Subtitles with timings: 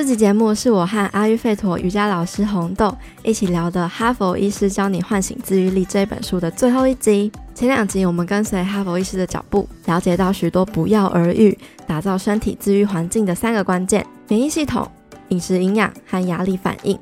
[0.00, 7.30] 这集节目是我和阿育吠陀瑜伽老师红豆一起聊的《哈佛医师教你唤醒自愈力》这本书的最后一集。
[7.54, 11.56] 前两集我们跟随哈佛医师的脚步，了解到许多不药而愈、
[11.86, 14.90] 打造身体自愈环境的三个关键：免疫系统、
[15.28, 16.98] 饮食营养和压力反应。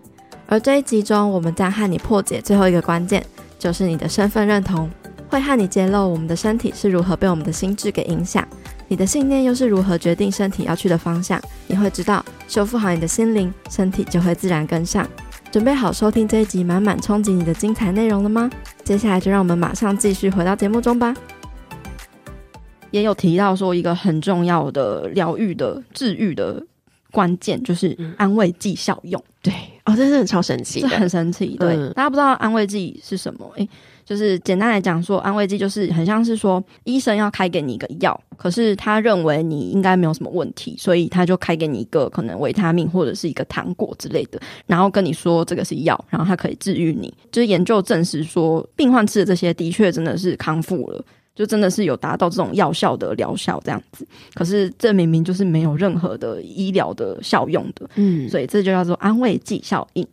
[0.49, 3.25] 而这一集中，我们将和你破解最后一个关键，
[3.61, 4.91] 就是你的身份认同，
[5.29, 8.45] 会和你揭露我们的身体是如何被我们的心智给影响。
[8.91, 11.39] 你的信念又是如何决定身体要去的方向？
[11.67, 15.07] 你会知道，修复好你的心灵，身体就会自然跟上。
[15.53, 18.51] 准备好收听这一集满满冲击你的精彩内容了吗？
[18.85, 21.15] 接下来就让我们马上继续回到节目中吧。
[22.91, 26.65] 也有提到说，一个很重要的疗愈的治愈的
[27.11, 29.21] 关键就是安慰剂效用。
[29.21, 31.57] 嗯、对，哦，这是很超神奇，这很神奇。
[31.59, 33.51] 对，嗯、大家不知道安慰剂是什么？
[33.57, 33.69] 诶
[34.09, 47.13] 就是简单来讲说，安慰剂就是很像是说，医生要开给你一个药，可是他认为你应该没有什么问题，所以他就开给你一个可能维他命或者是一个糖果之类的，然后跟你说这个是药，然后它可以治愈你。
[47.31, 54.09] 就是研究证实说，病患吃的这些的确真的是康复了，就真的是有达到这种药效的疗效这样子。
[54.33, 60.07] 可是这明明就是没有任何的医疗的效用的，嗯，所以这就叫做安慰剂效应。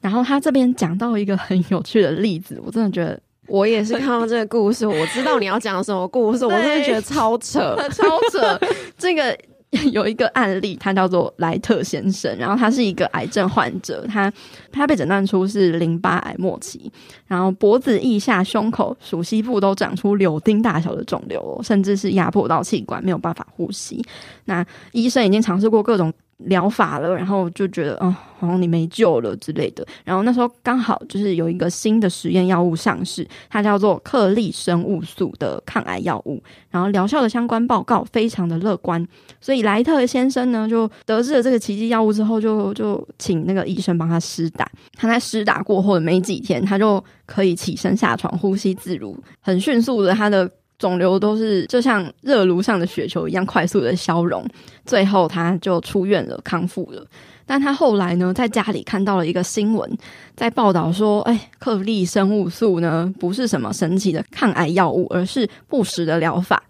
[0.00, 3.20] 然后他这边讲到一个很有趣的例子，我真的觉得。
[3.46, 8.58] 我也是看到这个故事，我知道你要讲什么故事， 我真的觉得超扯， 超扯。
[8.96, 9.36] 这个
[9.92, 14.32] 有一个案例，他叫做莱特先生，然后他是一个癌症患者，他
[14.70, 16.90] 他被诊断出是淋巴癌末期，
[17.26, 24.00] 然后脖子、腋下、胸口、鼠膝部都长出柳丁大小的肿瘤，甚至是压迫到气管，没有办法呼吸。
[24.44, 26.12] 那医生已经尝试过各种。
[26.38, 29.86] 疗法了，然后就觉得，哦，好像你没救了之类的。
[30.04, 36.42] 然后那时候刚好就是有一个新的实验药物上市，它叫做克利生物素的抗癌药物。
[36.70, 39.06] 然后疗效的相关报告非常的乐观，
[39.40, 44.68] 所以莱特先生呢就得知了这个奇迹药物之后就，就就请那个医生帮他施打。
[44.94, 50.50] 他在施打过后的没几天，他就可以起身下床，呼吸自如，很迅速的他的。
[50.78, 54.44] 肿瘤都是就像热炉上的雪球一样快速的消融，
[54.84, 57.06] 最后他就出院了，康复了。
[57.46, 59.98] 但他后来呢，在家里看到了一个新闻，
[60.34, 66.62] 在报道说，哎，克利生物素呢，不是什么神奇的抗癌药物，而是不实的疗法。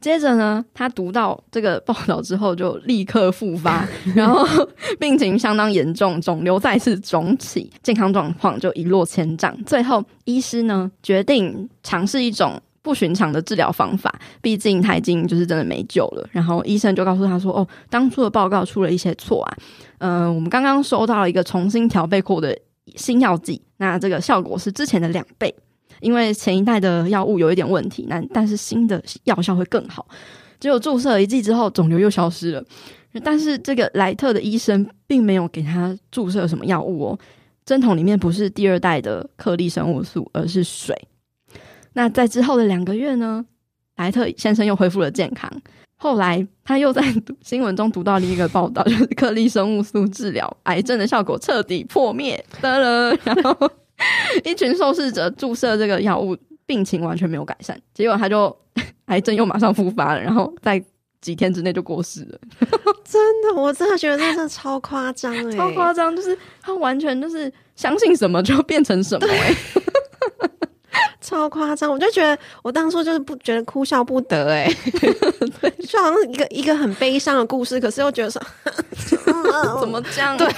[0.00, 4.46] 接着呢，他读到这个报道之后，就立刻复发，然后
[5.00, 9.56] 病情相当严重，肿瘤再次肿起，健康状况就一落千丈。
[9.64, 12.60] 最后，医师呢决定尝试一种。
[12.82, 16.28] 不寻常的治疗方法，毕竟他已经就是真的没救了。
[16.32, 19.56] 然后医生就告诉他说：“哦，当初的报告出了一些错啊，
[19.98, 22.58] 嗯、我们刚刚收到了一个重新调配过的
[22.96, 25.54] 新药剂，那这个效果是之前的两倍，
[26.00, 30.04] 因为前一代的药物有一点问题，那但是新的药效会更好。
[30.58, 32.64] 结果注射一剂之后，肿瘤又消失了，
[33.22, 37.18] 但是这个莱特的医生并没有给他注射什么药物哦，
[37.64, 40.96] 针筒里面不是第二代的克利生物素，而是水。”
[41.94, 43.44] 那在之后的两个月呢，
[43.96, 45.50] 莱特先生又恢复了健康。
[45.96, 47.00] 后来他又在
[47.42, 53.16] 新闻中读到了一个报道，就是克利生物素治疗癌症的效果彻底破灭得了。
[53.22, 53.70] 然后
[54.44, 56.36] 一群受试者注射这个药物，
[56.66, 58.56] 病情完全没有改善，结果他就
[59.06, 60.82] 癌症又马上复发了，然后在
[61.20, 62.38] 几天之内就过世了。
[63.04, 69.54] 真的，我真的觉得这真的超夸张哎，超夸张，就是他完全就是相信什么就变成什么哎。
[71.20, 74.66] 超夸张，我就觉得我当初就是不觉得哭笑不得 哎、
[75.88, 78.40] 就好像一个一个很悲伤的故事，可是又觉得说
[79.80, 80.36] 怎么这样？
[80.36, 80.48] 对，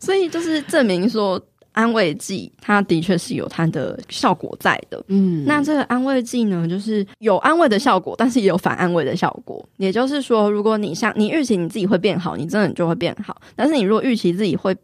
[0.00, 1.40] 所以就是证明说
[1.72, 5.02] 安慰剂它的确是有它的效果在的。
[5.08, 9.66] 嗯，那这个安慰剂呢，就是有安慰的效果，但是也有反安慰的效果。
[9.76, 14.76] 也就是说，如果你像你预期你自己会变好，你真的就会变好；但是你如果预期自己会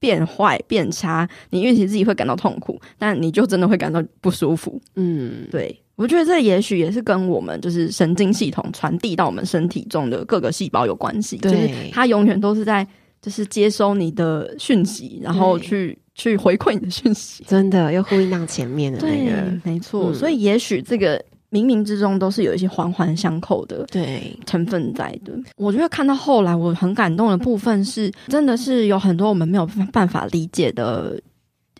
[0.00, 4.80] 变坏变差，你预期自己会感到痛苦，但你就真的会感到不舒服。
[4.96, 11.36] 嗯，对，我觉得这也许也是跟我们就是神经系统传递到我们身体中的各个细胞有关系。
[11.36, 12.84] 对，就是它永远都是在
[13.20, 17.44] 就是接收你的讯息，然后去去回馈你的讯息。
[17.46, 20.10] 真的，又呼应到前面的那个，没错。
[20.10, 21.22] 嗯，所以也许这个。
[21.50, 25.32] 冥冥之中都是有一些环环相扣的对成分在的。
[25.56, 31.20] 我觉得看到后来我很感动的部分是，真的是有很多我们没有办法理解的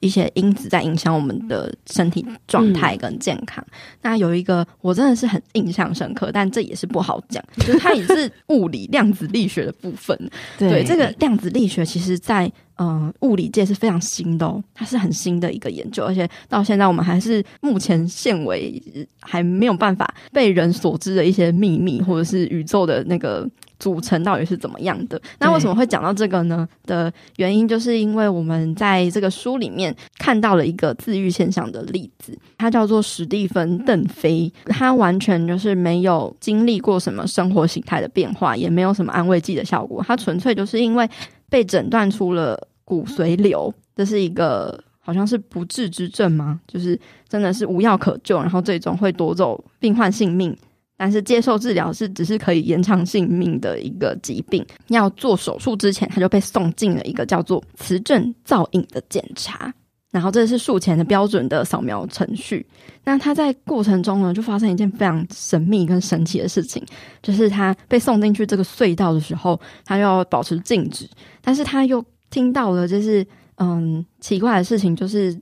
[0.01, 3.65] 一些因子在影响我们的身体状态跟健康。
[3.69, 10.17] 嗯、那有一个我真的是很印象深刻，但这也是不好讲，就是它也是物理量子力学的部分。
[10.59, 12.51] 对，对，这个量子力学其实在。
[12.83, 18.83] 嗯、呃，物理界是非常新的哦，它是很新的一个研究，而且到现在我们还是目前现为
[19.21, 23.47] 还没有办法被人所知的一些秘密，或者是宇宙的那个
[23.81, 25.21] 组成到底是怎么样的？
[25.41, 26.69] 那为什么会讲到这个呢？
[26.85, 41.09] 的原因就是因为我们在这个书里面看到了一个自愈现象的例子，它叫做史蒂芬·邓飞，他完全就是没有经历过什么生活形态的变化，也没有什么安慰剂的效果，他纯粹就是因为
[41.49, 46.61] 被诊断出了骨髓瘤，这是一个好像是不治之症吗？
[46.69, 46.99] 就是
[47.29, 50.55] 真的是无药可救，然后最终会夺走病患性命。
[51.03, 54.63] 但是接受治疗是只是可以延长性命的一个疾病。
[54.89, 59.73] 要做手术之前，他就被送进了一个叫做磁振造影的检查。
[60.11, 62.67] 然后这是术前的标准的扫描程序。
[63.03, 66.85] 那他在过程中呢，就发生一件非常神秘跟神奇的事情，
[67.23, 71.09] 就是他被送进去这个隧道的时候，他要保持静止，
[71.41, 73.27] 但是他又听到了就是
[73.57, 75.35] 嗯奇怪的事情，就是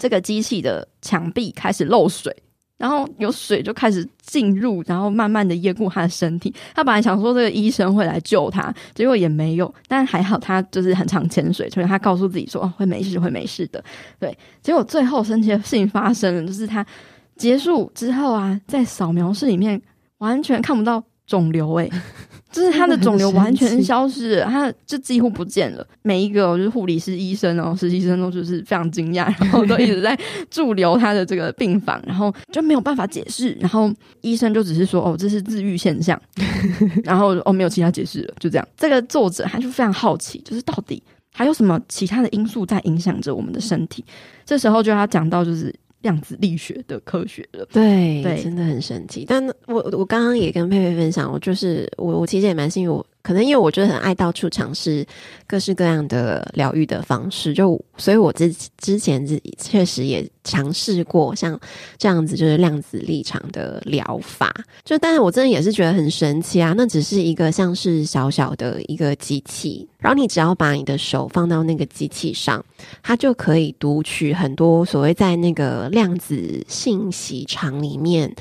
[0.00, 2.36] 这个机器的墙壁开始漏水。
[2.78, 6.54] 然后有水就开始进入，然后慢慢的淹过他的身体。
[6.74, 9.72] 他本来想说这个医生会来救他，结果也没有。
[9.88, 13.82] 但还好他就是很常潜水，所以他告诉自己说，哦，会没事，会没事的。
[14.18, 16.84] 对，结果最后神奇的事情发生了，就是他
[17.36, 19.80] 结束之后啊，在扫描室里面
[20.18, 21.90] 完全看不到肿瘤，诶。
[22.52, 25.86] 就是他的肿瘤完全消失，他就几乎不见了。
[26.02, 30.18] 每一个就是护理师、医生哦，实习生都就是非常惊讶，然后都一直在
[30.50, 33.52] 驻留他的这个病房，然后就没有办法解释。
[33.60, 36.18] 然后医生就只是说：“哦，这是自愈现象。
[37.04, 38.68] ”然后哦，没有其他解释了，就这样。
[38.76, 41.02] 这个作者他就非常好奇，就是到底
[41.34, 44.04] 还有什么其他的因素在影响着我们的身体？
[44.44, 45.74] 这时候就要讲到就是。
[46.06, 49.24] 量子力学的科学了，对，对，真的很神奇。
[49.26, 55.04] 但我我刚刚也跟佩佩分享，我就是我我其实也蛮幸运，我可能因为我觉得很爱到处尝试
[55.48, 61.58] 各式各样的疗愈的方式，就所以我之之前自己确实也尝试过像
[61.98, 64.54] 这样子，就是量子力场的疗法。
[64.84, 69.88] 就但是我真的也是觉得很神奇啊，那只是一个像是小小的一个机器。
[69.98, 72.64] 然后你只要把你的手放到那个机器上，
[73.02, 78.32] 它就可以读取很多所谓在那个量子信息场里面，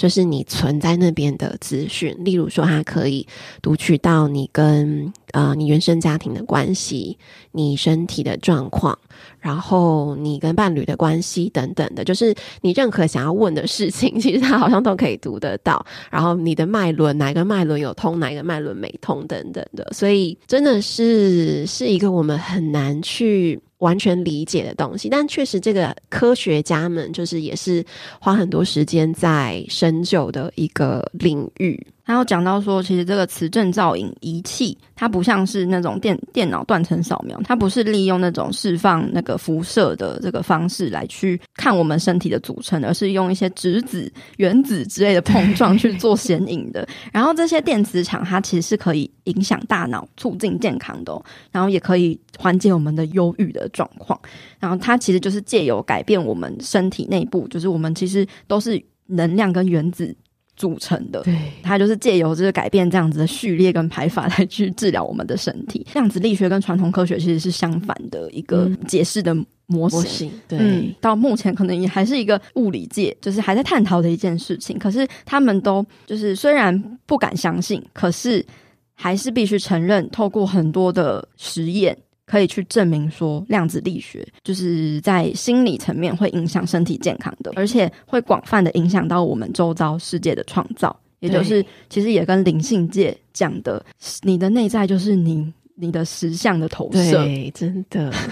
[0.00, 2.16] 就是你存在那边的资讯。
[2.24, 3.26] 例如说，它可以
[3.60, 7.18] 读取到你跟呃你原生家庭的关系、
[7.52, 8.98] 你身体的状况，
[9.38, 15.84] 然后你跟伴侣的关系等等的，就是你任何想要问的事情， 其实它好像都可以读得到。
[16.10, 20.80] 然后你的脉轮，哪个脉轮有通，哪个脉轮没通等等的，所以真的。
[20.80, 27.84] 是是一个我们很难去完全理解的东西，但确实这个科学家们就是也是
[28.18, 31.86] 花很多时间在深究的一个领域。
[32.10, 46.84] 然后讲到说，其实这个磁振造影仪器，它不像是那种电电脑断层扫描，它不是利用那种释放那个辐射的这个方式来去看我们身体的组成，而是用一些质子、原子之类的碰撞去做显影的。
[47.12, 51.16] 然后这些电磁场，它其实是可以影响大脑、促进健康的，
[51.52, 54.20] 然后也可以缓解我们的忧郁的状况。
[54.58, 60.12] 然后它其实就是借由改变我们身体内部，就是我们其实都是能量跟原子。
[60.60, 65.86] 组成的，对，它就是借由这个改变这样子的序列跟排法来去治疗我们的身体。
[65.94, 69.34] 量子力学跟传统科学其实是相反的一个解释的
[69.64, 70.30] 模型，模型。
[70.46, 74.78] 对，嗯，到目前可能也还是一个物理界就是还在探讨的一件事情。
[74.78, 78.44] 可是他们都就是虽然不敢相信，可是
[78.92, 81.96] 还是必须承认，透过很多的实验。
[82.30, 93.84] 可以去证明说，量子力学就是在心理层面会影响身体健康的，而且会广泛的影响到我们周遭世界的创造，也就是其实也跟灵性界讲的，
[94.22, 98.12] 你的内在就是你你的实相的投射，对，真的。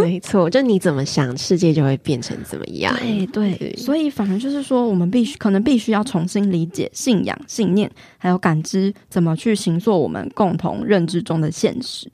[0.00, 12.08] 没错，就你怎么想，世界就会变成怎么样，对对，对，所以反而就是说，我们必须可能必须要重新理解信仰、信念还有感知，怎么去行塑我们共同认知中的现实。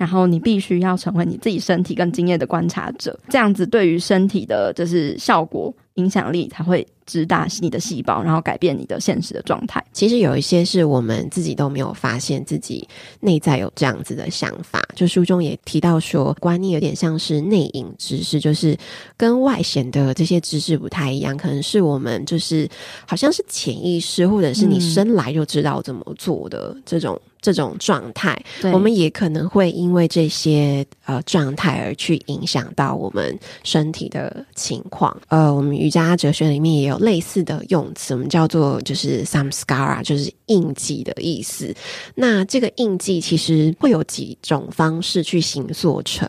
[0.00, 9.84] 然后你必须要成为你自己身体更经验的观察者，这样子对于身体的就是效果影响力才会直达你的细胞，然后改变你的现实的状态。
[9.92, 12.86] 其实有一些是我们自己都没有发现自己
[13.20, 14.80] 内在有这样子的想法。
[14.94, 18.76] 就书中也提到说，观念有点像是内隐知识，就是
[19.16, 22.68] 跟外显的这些知识不太一样，可能是我们就是
[23.06, 27.14] 好像是潜意识，或者是你生来就知道怎么做的这种。
[27.14, 28.38] 嗯这种状态，
[28.70, 35.18] 我们也可能会因为这些呃状态而去影响到我们身体的情况。
[35.28, 41.74] 呃，我们瑜伽哲学里面也有类似的用词，我们叫做就是 some scar，就是印记的意思。
[42.14, 46.28] 那这个印记其实会有几种方式去形塑成，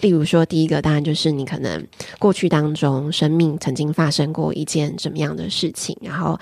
[0.00, 1.86] 例如说，第一个当然就是你可能
[2.18, 6.38] 过去当中生命曾经发生过一件怎么样的事情，然后。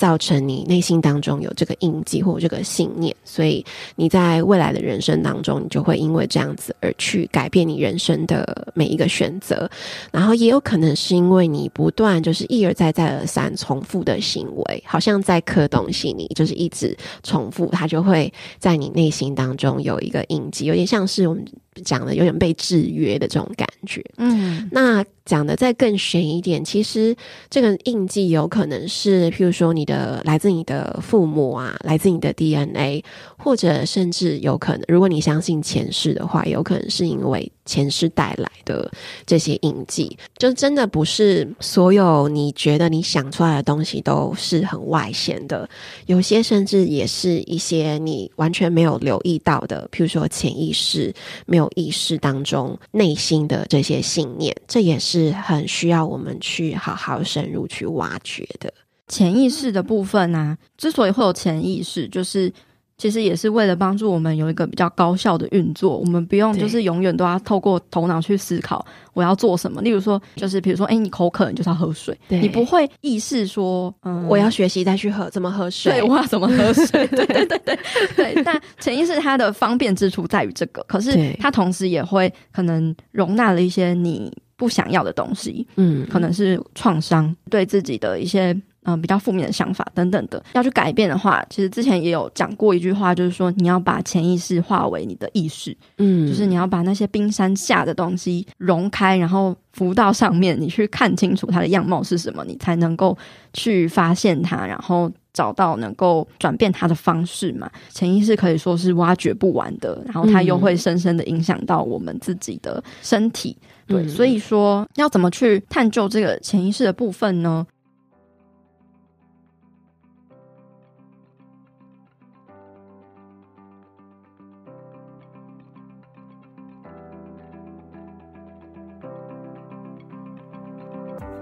[0.00, 3.62] 造成你内心当中有这个印记或这个信念，所以
[3.96, 9.70] 你在未来的人生当中，你就会因为这样子而去改变你人生的每一个选择。
[10.10, 21.44] 然后也有可能是因为你不断就是一而再再而三重复的行为，好像在刻东西，你就是一直重复，它就会在你内心当中有一个印记，有点像是我们。
[21.84, 27.14] 讲的有点被制约的这种感觉，嗯，那讲的再更玄一点，其实
[27.48, 33.04] 这个印记有可能是，譬如说你的来自你的父母啊，来自你的 DNA，
[33.36, 38.90] 或者甚至有可能，如果你相信前世的话，有可能是因为前世带来的
[39.24, 45.68] 这些印记，就真的不是所有你觉得你想出来的东西都是很外显的，
[46.06, 51.14] 有些甚至也是一些你完全没有留意到的，譬如说潜意识
[51.46, 51.70] 没有。
[51.76, 58.72] 意识当中内心的这些信念，这也是很需要我们去好好深入去挖掘的。
[59.06, 62.52] 潜意识的部分呢、之所以会有潜意识，就是
[63.00, 65.96] 其实也是为了帮助我们有一个比较高效的运作。
[65.96, 69.80] 我们不用就是永远都要透过头脑去思考我要做什么。
[69.80, 75.92] 例如说，就是比如说，哎，你口渴，你就是要喝水，你不会意识说，嗯，我要学习再去喝，怎么喝水？
[75.92, 77.06] 对，我要怎么喝水？
[77.08, 77.78] 对对对对
[78.14, 78.42] 对。
[78.44, 88.54] 但潜意识它的方便之处在于这个，可是它同时也会可能容纳了一些你不想要的东西，嗯，可能是创伤，对自己的一些。
[88.84, 103.16] 嗯，比较负面的想法等等的，要去改变的话，其实之前也有讲过一句话，就是说你要把潜意识化为你的意识，嗯，就是你要把那些冰山下的东西融开，然后浮到上面，你去看清楚它的样貌是什么，你才能够
[103.52, 107.70] 去发现它，然后找到能够转变它的方式嘛。
[107.90, 113.54] 潜意识可以说是挖掘不完的，然后它又会深深的影响到我们自己的身体，
[113.88, 117.66] 嗯、对，所以说要怎么去探究这个潜意识的部分呢？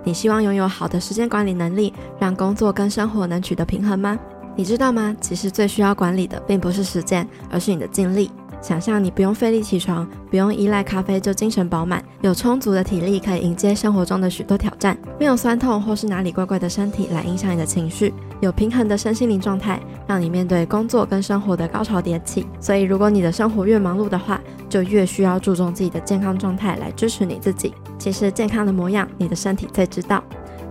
[0.09, 4.19] 你希望拥有好的时间管理能力，让工作跟生活能取得平衡吗？
[4.57, 5.15] 你知道吗？
[5.21, 8.31] 其实最需要管理的并不是时间，而是你的精力。
[8.63, 22.47] 想象你不用费力起床，不用依赖咖啡就精神饱满，有充足的体力可以迎接生活中的许多挑战，没有酸痛或是哪里怪怪的身体来影响你的情绪，有平衡的身心灵状态，让你面对工作跟生活的高潮迭起。
[22.61, 27.75] 所以，如果你的生活越忙碌的话，就越需要注重自己的健康状态来支持你自己。
[27.99, 30.23] 其实健康的模样，你的身体最知道。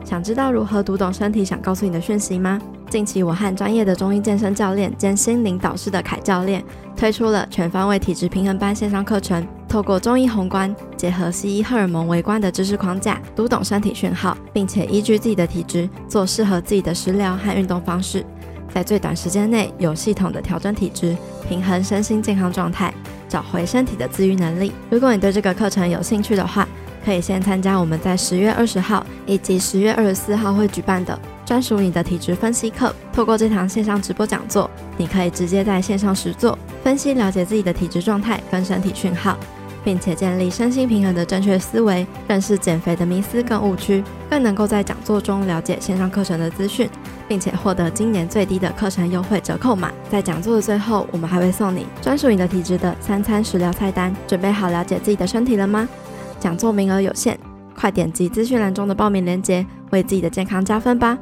[0.05, 2.59] 想知道如何读懂身体想告诉你的讯息吗？
[2.89, 6.63] 近期我和专业的中医健身教练兼心灵导师的凯教练
[6.95, 18.25] 推出了全方位体质平衡班线上课程，透过中医宏观结合西医荷尔蒙微观的知识框架，读懂身体讯号，并且依据自己的体质做适合自己的食疗和运动方式，
[18.73, 21.15] 在最短时间内有系统的调整体质，
[21.47, 22.93] 平衡身心健康状态。
[23.29, 24.71] 找回身体的自愈能力。
[24.89, 26.65] 如果你对这个课程有兴趣的话，
[27.03, 32.95] 可以先参加我们在十月二十号以及十月二十四号会举办的专属你的体质分析课。
[33.11, 39.37] 透过这堂线上直播讲座，你可以直接在线上实做分析，了解自己的体质状态跟身体讯号，
[39.87, 46.89] 并且建立身心平衡的正确思维，认识减肥的迷思跟误区，更能够在讲座中了解线上课程的资讯。
[47.25, 49.89] 并且获得今年最低的课程优惠折扣码。
[50.09, 54.13] 在讲座的最后，我们还会送你专属你的体质的三餐食疗菜单。
[54.27, 55.87] 准备好了解自己的身体了吗？
[56.37, 57.37] 讲座名额有限，
[57.75, 61.17] 快点击资讯栏中的报名链接，为自己的健康加分吧。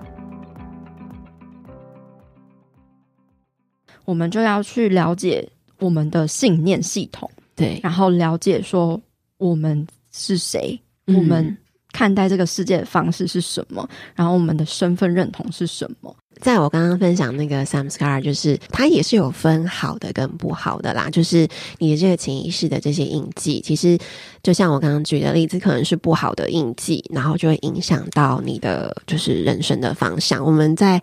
[4.05, 9.01] 我们就要去了解我们的信念系统，对，然后了解说
[9.37, 11.57] 我们是谁，嗯、我们。
[11.95, 13.89] 看待这个世界的方式是什么？
[14.15, 16.13] 然后我们的身份认同是什么？
[16.41, 21.09] 在我刚刚分享那个 Samskara，就是它也是有分好的跟不好的啦。
[21.09, 21.47] 就是
[21.77, 23.97] 你的这个潜意识的这些印记，其实
[24.43, 30.43] 就像我刚刚举的例子，可能是不好的印记，然后就会影响到你的就是人生的方向。
[30.43, 31.01] 我们在。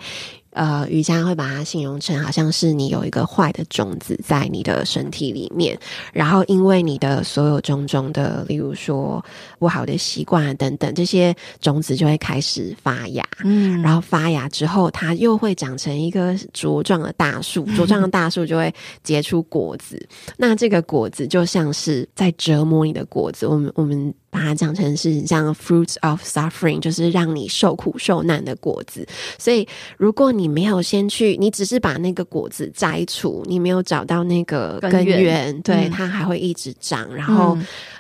[0.53, 5.79] 呃，瑜伽会把它形容成好像是你有一个坏的种子在你的身体里面，
[6.13, 9.25] 然后因为你的所有种种的，例如说
[9.59, 24.13] 不好的习惯等等，这些种子就会开始发芽，嗯，然后发芽之后，它又会长成一个茁壮的大树， 茁壮的大树就会结出果子，嗯、那这个果子就像是在折磨你的果子，我们我们。
[24.33, 29.07] 把它讲成是像 fruits of suffering，就是让你受苦受难的果子。
[29.39, 37.59] 所以，如果你没有先去，你只是把那个果子摘除，你没有找到那个根源，根源对、嗯、它还会一直长，然后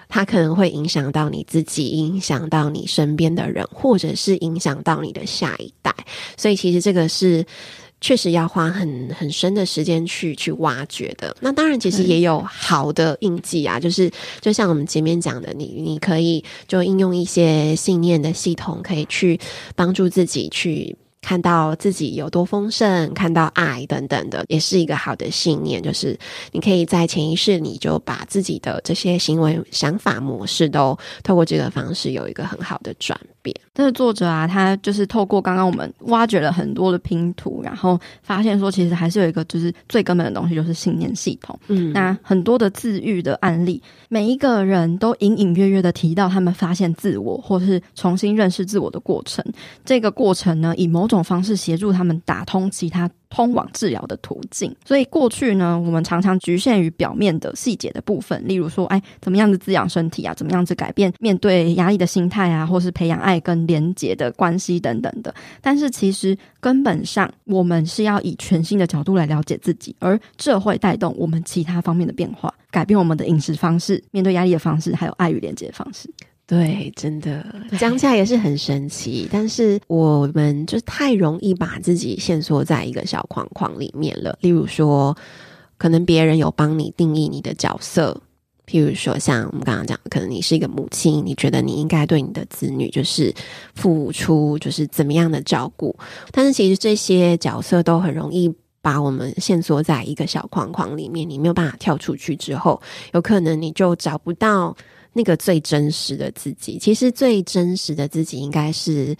[0.08, 5.94] 它可能会影响到你自己，影响到你身边的人，或者是影响到你的下一代。
[6.38, 7.44] 所以，其实这个是。
[8.02, 11.34] 确实要花很很深的时间去去挖掘的。
[11.40, 14.10] 那当然，其实也有好的印记啊，就是
[14.42, 19.40] 就像我们前面讲的，你你可以就应用一些信念的系统，可以去
[19.74, 20.94] 帮助自己去。
[21.24, 25.80] 看到自己有多丰盛，看到爱等等的，也是一个好的信念。
[25.80, 26.18] 就是
[26.50, 33.54] 你可以在潜意识，你就把自己的这些行为、想法模式都透过这个方式有一个很好的转变。
[33.74, 41.58] 这个作者啊，他就是透过刚刚我们挖掘了很多的拼图，然后发现说，其实还是有一个就是最根本的东西，就是信念系统。
[41.68, 49.44] 嗯，那很多的自愈的案例，每一个人都隐隐约约的提到他们发现自我，或是重新认识自我的过程。
[49.84, 54.74] 这个过程呢，以某种方式协助他们打通其他通往治疗的途径。
[54.84, 65.34] 所以过去呢，我们常常局限于表面的细节的部分，例如说，哎，怎么样子滋养身体啊，怎么样子改变面对压力的心态啊，或是培养爱跟连结的关系等等的。
[65.62, 76.10] 但是其实根本上，我们是要以全新的角度来了解自己，而这会带动我们其他方面的变化，改变我们的饮食方式、面对压力的方式，还有爱与连接的方式。
[76.52, 77.42] 对，真的
[77.78, 84.36] 讲起来也是很神奇，但是我们就太容易把自己限缩在一个小框框里面了。
[84.42, 85.16] 例如说，
[85.78, 88.20] 可能别人有帮你定义你的角色，
[88.66, 93.34] 譬如说像我们刚刚讲，可能你是一个母亲，你觉得你应该对你的子女就是
[93.74, 95.96] 付出，就是怎么样的照顾。
[96.32, 102.82] 但是其实这些角色都很容易把我们限缩在一个小框框里面，你没有办法跳出去之后，
[103.14, 104.76] 有可能你就找不到。
[105.12, 109.16] 那个最真实的自己，其实最真实的自己应该是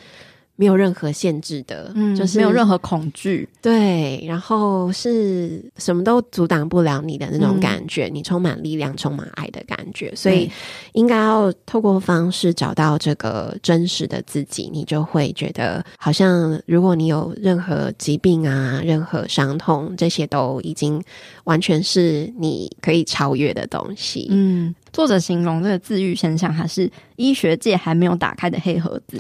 [0.55, 10.49] 没有任何限制的，嗯，就是没有任何恐惧，对，然后是什么都阻挡不了你的那种感觉，嗯，你充满力量、充满爱的感觉，所以
[10.93, 21.03] 应该要透过方式找到这个真实的自己，你就会觉得好像如果你有任何疾病啊、任何伤痛，这些都已经
[21.45, 24.73] 完全是你可以超越的东西，嗯。
[24.93, 29.19] 作者形容这个自愈现象，它是医学界还没有打开的黑盒子。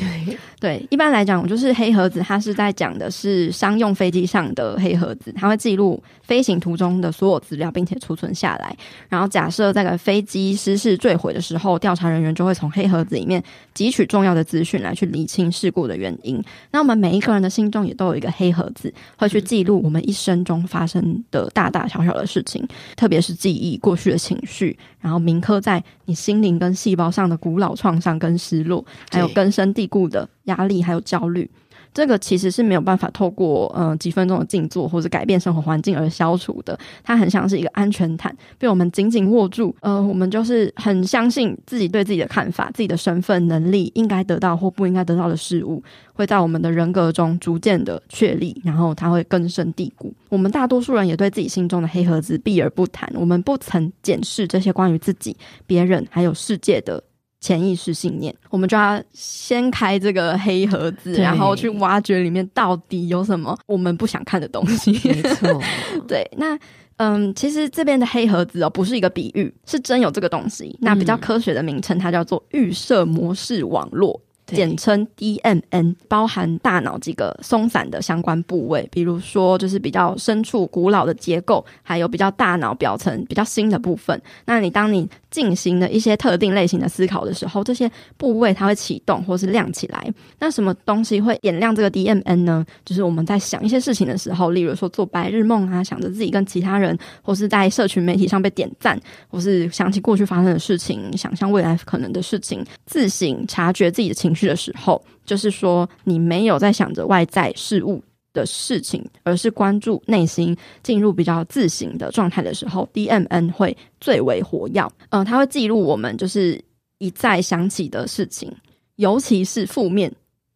[0.61, 8.77] 对，一般来讲，就是黑盒子，它是在讲的是商用飞机上的黑盒子，它会记录飞行途中的所有资料，并且储存下来。
[9.09, 13.43] 然后假设这个飞机失事坠毁的时候，调查人员就会从黑盒子里面
[13.75, 16.43] 汲取重要的资讯来去厘清事故的原因。
[16.71, 22.63] 那我们每一个人的心中也都有一个黑盒子，会去记录我们一生中发生的大大小小的事情，
[22.95, 31.48] 特别是记忆、过去的情绪，然后铭刻在你心灵跟细胞上的古老创伤跟失落，还有根深蒂固的压力，还有焦虑。
[31.94, 39.74] 这个其实是没有办法透过呃几分钟的静坐或者改变生活环境而消除的，它很像是一个安全毯，被我们紧紧握住。
[39.81, 45.83] 呃，我们就是很相信自己对自己的看法、自己的身份、能力，应该得到或不应该得到的事物，
[46.14, 50.12] 会在我们的人格中逐渐的确立，然后它会根深蒂固。
[50.28, 57.02] 我们大多数人也对自己心中的黑盒子避而不谈，我们不曾检视这些关于自己、别人还有世界的。
[57.42, 64.92] 潜意识信念，我们就要先开这个黑盒子，然后去挖掘里面到底有什么我们不想看的东西。
[65.05, 65.61] 没错，
[66.07, 66.57] 对，那
[66.98, 70.78] 嗯，其实这边的黑盒子哦，不是一个比喻，是真有这个东西。
[70.81, 74.20] 那比较科学的名称，它叫做预设模式网络。
[74.55, 84.21] 简称 DMN，包含大脑几个松散的相关部位，比如说就是比较深处古老的结构，还有比较大脑表层比较新的部分。
[84.45, 90.12] 那你当你进行了一些特定类型的思考的时候，这些部位它会启动或是亮起来。
[90.38, 92.65] 那什么东西会点亮这个 DMN 呢？
[92.85, 104.41] 就是我们在想一些事情的时候，例如说做白日梦啊，想着自己跟其他人，或是在社群媒体上被点赞，或是想起过去发生的事情，想象未来可能的事情，自省察觉自己的情绪。
[104.46, 108.02] 的时候，就是说你没有在想着外在事物
[108.33, 114.81] 的事情，而是关注内心，进入比较自省的状态的时候，DMN 会最为活跃。
[115.11, 116.59] 嗯、呃，它会记录我们就是
[116.98, 118.50] 一再想起的事情，
[118.96, 120.11] 尤其是负面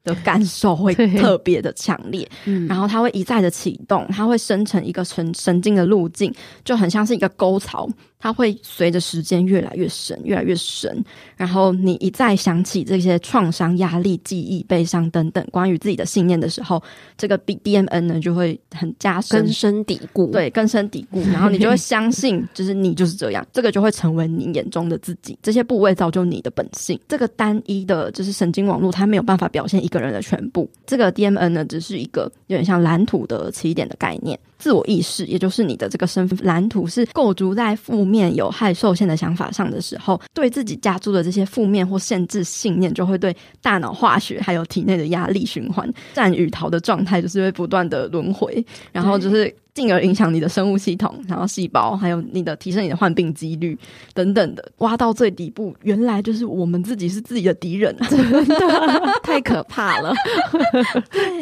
[0.05, 2.27] 的感受 会特别的强烈。
[2.47, 6.33] 嗯，然后它会一再的启动，它会生成一个神神经的路径，
[6.65, 7.89] 就很像是一个沟槽。
[8.27, 11.05] 它会随着时间越来越深，越来越深。
[11.37, 16.83] 然后你一再想起这些创伤、压力、记忆、悲伤等等关于自己的信念的时候，
[17.17, 20.27] 这个 BDMN 呢就会很加深、根深蒂固。
[20.33, 21.23] 对，根深蒂固。
[21.33, 25.39] 然后你就会相信，就是你就是这样，这个就会成为你眼中的自己。
[25.41, 26.99] 这些部位造就你的本性。
[27.07, 30.69] 这个单一的，就是神经网络，它没有办法表现一个人的全部。
[30.85, 34.37] 这个 DMN 呢，只是一个有点像蓝图的起点的概念。
[34.59, 49.55] 自我意识，也就是你的这个身份蓝图是构筑在负面有害受限的想法上的时候，对自己加注的这些负面或限制信念，就会对大脑化学还有体内的压力循环战与逃的状态，就是会不断的轮回，然后就是。
[49.77, 53.79] 进而影响你的生物系统，然后细胞，还有你的提升你的患病几率
[54.15, 60.15] 等等的，挖到最底部，原来就是我们自己是自己的敌人， 真的太可怕了，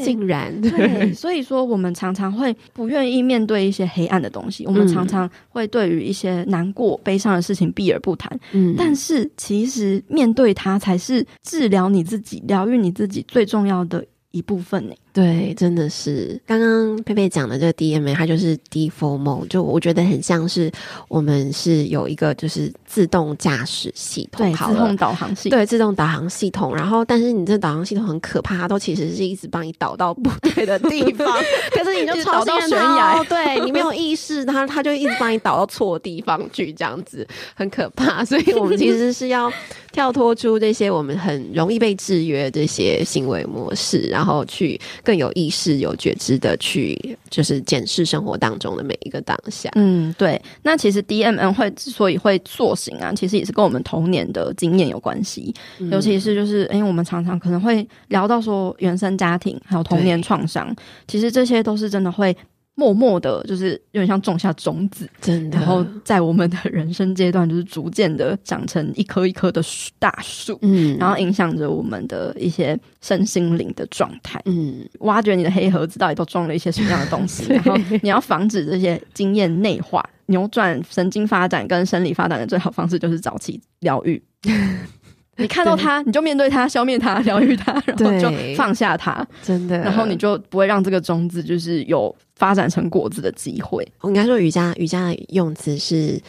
[0.02, 14.94] 竟然对，所以说我们常常会不愿意面对一些黑暗的东西，我们常常会对于一些难过、悲伤的事情避而不谈，嗯，但是其实面对它才是治疗你自己、疗愈你自己最重要的一部分呢。
[15.14, 20.68] 对，真的是刚刚佩佩讲的这个 DMA，它就是 Default Mode，就我觉得很像是
[21.06, 26.74] 我们是有一个就是自动驾驶系统，对，自动导航系统，对，自动导航系统。
[26.74, 31.28] 然后，但是你这导航系统很可怕，它都其实是一直帮你导到不对的地方，
[31.70, 37.24] 可是你就超到悬崖，对， 你没有意识，它它就一直帮你导到错的地方去，这样子
[37.54, 38.24] 很可怕。
[38.24, 39.48] 所以我们其实是要
[39.92, 44.80] 跳脱出这些我们很容易被制约这些行为模式，然后去。
[45.04, 49.70] 更有意识、有觉知的去，就是检视生活当中的每一个当下。
[49.74, 50.40] 嗯，对。
[50.62, 55.54] 那其实 DMN 会之所以会塑形啊，其实也是跟我们童年的经验有关系。
[55.78, 60.74] 嗯、尤其是就是，因为我们常常可能会聊到说原生家庭还有童年创伤，
[61.06, 62.36] 其实这些都是真的会。
[62.76, 65.58] 默默的，就是有点像种下种子，真的。
[65.58, 69.62] 然后在我们的人生阶段，就是逐渐的长成一棵一棵的
[69.98, 84.20] 大树，嗯，然后影响着我们的一些身心灵的状态，嗯，挖掘你的黑盒子到底都装了一些什么样的东西， 然后你要防止这些经验内化，扭转神经发展跟生理发展的最好方式就是早期疗愈。
[85.42, 93.86] 你看到它，你就面对它，消灭它，疗愈它， 然后就放下它，真的，然后你就不会让这个种子就是有发展成果子的机会。
[94.00, 96.20] 我应该说瑜伽，瑜伽的用词是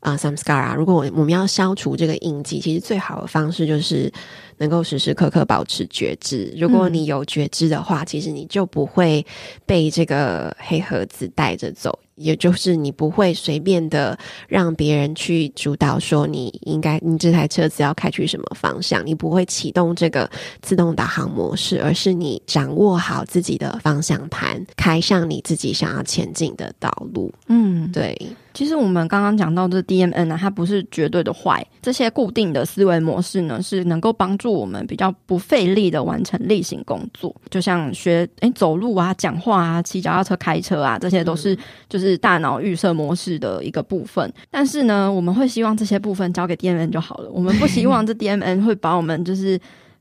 [0.00, 0.74] 啊、呃、samskara。
[0.76, 4.12] 如果我们要消除这个印记，其实最好的方式就是
[4.58, 6.52] 能够时时刻刻保持觉知。
[6.56, 9.24] 如果你有觉知的话，嗯、其实你就不会
[9.66, 11.98] 被这个黑盒子带着走。
[12.16, 14.16] 也就是你不会随便的
[14.48, 27.32] 让别人去主导说你应该你这台车子要开去什么方向，你不会启动这个自动导航模式，而是你掌握好自己的方向盘，开向你自己想要前进的道路。
[27.48, 28.16] 嗯，对。
[28.54, 41.56] 其实我们刚刚讲到这 DMN 呢，它不是绝对的坏，这些固定的思维模式呢，是能够帮助我们比较不费力的完成例行工作，就像学诶走路啊、讲话啊、骑脚踏车、开车啊，这些都是
[41.88, 42.01] 就是。
[42.02, 47.30] 是大脑预设模式的一个部分，但是呢，我们会希望这些部分交给 DMN 就好了。
[47.30, 49.58] 我们不希望这 DMN 会把我们就是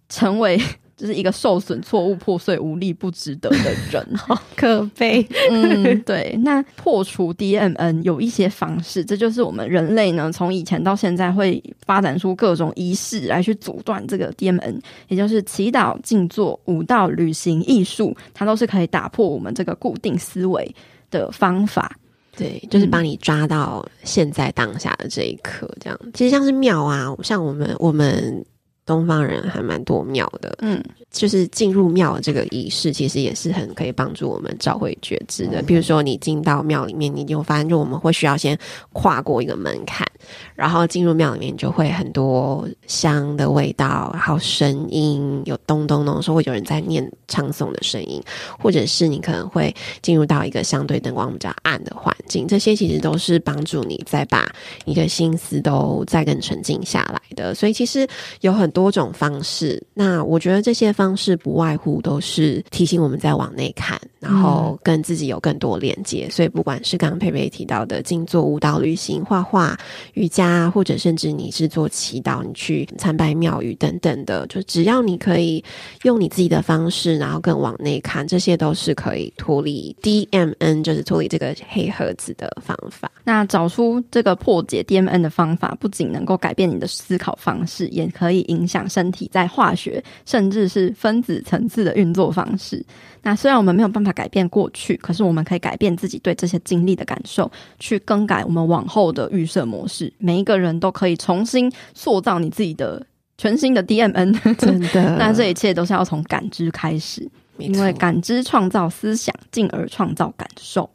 [0.09, 0.59] 成为
[0.97, 5.25] 就是一个受损、错误、破碎、无力、不值得的人， 好可悲。
[5.49, 6.37] 嗯， 对。
[6.43, 20.75] 那破除 DMN 有一些方式，这就是我们人类呢从以前到现在会发展出各种仪式来去阻断这个 DMN，也就是祈祷、静坐、舞蹈、旅行、艺术，它都是可以打破我们这个固定思维
[21.11, 21.95] 的方法。
[22.35, 25.99] 对，就是帮你抓到现在当下的这一刻，这样。
[26.13, 28.43] 其实像是庙啊，像我们我们
[28.85, 35.61] 东方人还蛮多庙的，嗯，就是进入庙的这个仪式，其实也是很可以帮助我们找回觉知的。
[35.61, 38.57] 比如说，你进到庙里面，你就发现，就我们会需要先
[38.93, 40.07] 跨过一个门槛。
[40.55, 48.21] 然后进入庙里面，就会很多香的味道，然后声音，有咚咚咚，说会有人在念唱诵的声音，
[48.59, 54.47] 或者是你可能会进入到一个相对灯光比较暗的环境，这些其实都是帮助你再把
[54.85, 57.55] 你的心思都再更沉静下来的。
[57.55, 58.07] 所以其实
[58.41, 66.29] 有很多种方式，那我觉得这些方式不外乎都是提醒我们再往内看，然后跟自己有更多连接。
[66.29, 69.75] 所以不管是刚刚佩佩提到的静坐、舞蹈、旅行、画画。
[70.13, 75.63] 瑜伽，或者甚至你是做祈祷，你去参拜庙宇等等的，就只要你可以
[76.03, 83.09] 用你自己的方式，然后更往内看，这些都是可以脱离 DMN，就是脱离这个黑盒子的方法。
[83.23, 92.83] 那找出这个破解 DMN 的方法，不仅能够改变你的思考方式，也可以影响身体在化学甚至是分子层次的运作方式。
[93.23, 100.11] 那虽然我们没有办法改变过去，可是我们可以改变自己对这些经历的感受，去更改我们往后的预设模式。
[100.17, 103.05] 每一个人都可以重新塑造你自己的
[103.37, 105.15] 全新的 DMN，真的。
[105.17, 110.89] 那这一切都是要从感知开始，因为感知创造思想，进而创造感受。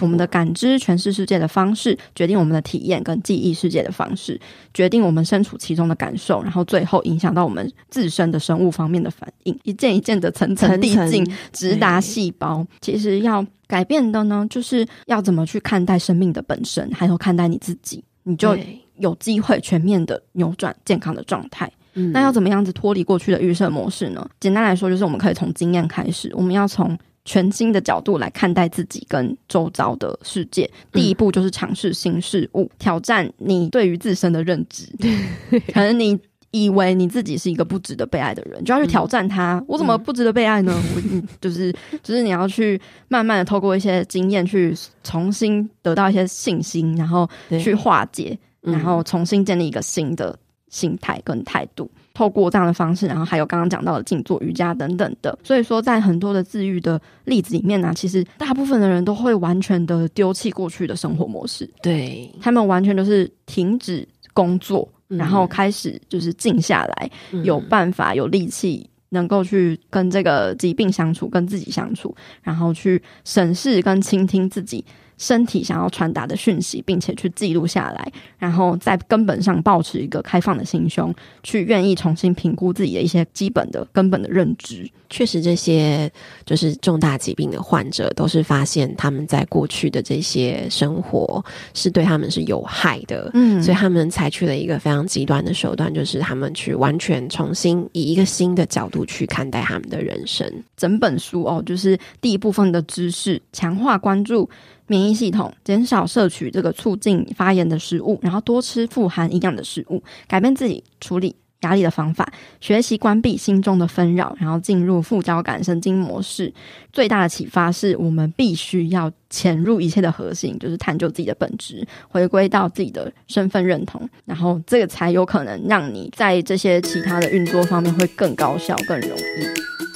[0.00, 4.40] 我们的感知诠释世界的方式，决定我们的体验跟记忆世界的方式，
[4.72, 12.66] 决定我们身处其中的感受，然后最后影响到我们自身的生物方面的反应，一件一件的层层递进，直达细胞。
[12.80, 18.56] 其实要改变的呢，就是要怎么去看待生命的本身，还有看待你自己，你就
[18.98, 21.70] 有机会全面的扭转健康的状态。
[21.94, 24.28] 嗯，那要怎么样子脱离过去的预设模式呢？
[24.40, 26.98] 简单来说，就是我们可以从经验开始，我们要从。
[27.24, 34.86] 全新的角度来看待自己跟周遭的世界，第一步就是尝试新事物，嗯、挑战你对于自身的认知。
[35.72, 36.18] 可能你
[36.50, 39.54] 以为你自己是一个不值得被爱的人，就要去挑战他。
[39.58, 40.74] 嗯、我怎么不值得被爱呢？
[40.96, 47.28] 嗯、我就是就是你要去慢慢的透过一些经验去重新得到一些信心，然后
[47.62, 50.36] 去化解，然后重新建立一个新的
[50.70, 51.88] 心态跟态度。
[52.12, 74.84] 透过这样的方式，然后还有刚刚讲到的静坐瑜伽等等的，所以说在很多的治愈的例子里面呢、啊，其实大部分的人都会完全的丢弃过去的生活模式，对，他们完全都是停止工作，然后开始就是静下来，嗯、有办法有力气能够去跟这个疾病相处，跟自己相处，然后去审视跟倾听自己。
[75.20, 84.90] 身体想要传达的讯息，并且去记录下来，然后在根本上保持一个开放的心胸，去愿意重新评估自己的一些基本的根本的认知。
[85.10, 86.10] 确实，这些
[86.46, 100.50] 就是重大疾病的患者，都是发现他们在过去的这些生活是对他们是有害的，嗯，所以他们采取了一个非常极端的手段，就是他们去完全重新以一个新的角度去看待他们的人生。
[100.76, 104.48] 整本书哦，就是第一部分的知识，强化关注。
[104.90, 112.28] 免疫系统，减少摄取这个促进发炎的食物，然后多吃富含营养的食物，改变自己处理压力的方法，
[112.60, 116.52] 学习关闭心中的纷扰，然后进入副交感神经模式。
[116.92, 129.89] 最大的启发是我们必须要潜入一切的核心，就是探究自己的本质，回归到自己的身份认同，然后这个才有可能让你在这些其他的运作方面会更高效、更容易。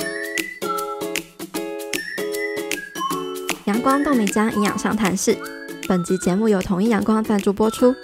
[3.64, 5.34] 阳光豆米浆营养上谈室，
[5.88, 7.94] 本集节目由统一阳光赞助播出。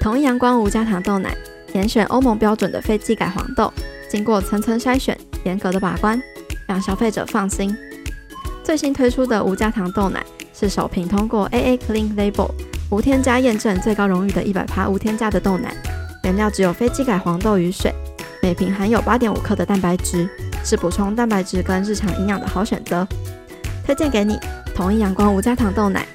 [0.00, 1.36] 统一阳光无加糖豆奶，
[1.74, 3.70] 严选欧盟标准的非基改黄豆，
[4.08, 6.18] 经过层层筛选，严格的把关，
[6.66, 7.76] 让消费者放心。
[8.64, 12.50] 最新推出的无加糖豆奶是首瓶通过 AA Clean Label
[12.90, 15.74] 无添加验证最高荣誉的一百趴无添加的豆奶，
[16.24, 17.92] 原料只有非基改黄豆与水，
[18.40, 20.26] 每瓶含有八点五克的蛋白质，
[20.64, 23.06] 是补充蛋白质跟日常营养的好选择。
[23.84, 24.38] 推荐给你。
[24.76, 26.06] 统一阳光无加糖豆奶，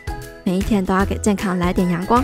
[0.44, 2.24] 每一天都要给健康来点阳光。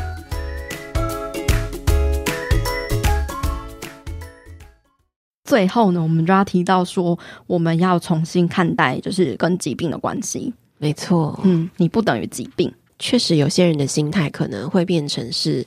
[5.45, 10.53] 最后呢，我们就要提到说，我们要重新看待，就是跟疾病的关系。
[10.77, 12.71] 没错，嗯，你不等于疾病。
[12.99, 15.65] 确实，有些人的心态可能会变成是。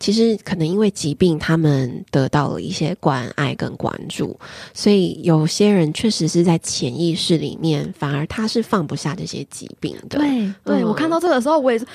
[0.00, 4.34] 其实可能因为疾病，他们得到了一些关爱跟关注，
[4.72, 10.18] 所以有些人确实是在潜意识里面，反而他是放不下这些疾病的。
[10.18, 11.86] 对，对、嗯、我看到这个时候，我也是